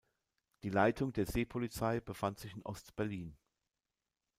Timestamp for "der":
1.13-1.27